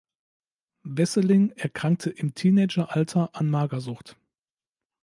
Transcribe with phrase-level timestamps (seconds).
[0.81, 4.17] Wesseling erkrankte im Teenageralter an Magersucht.